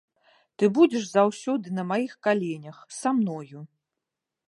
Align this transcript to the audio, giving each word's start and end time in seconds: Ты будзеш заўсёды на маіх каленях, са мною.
Ты 0.61 0.69
будзеш 0.77 1.03
заўсёды 1.09 1.75
на 1.81 1.87
маіх 1.91 2.17
каленях, 2.29 2.77
са 3.01 3.09
мною. 3.19 3.59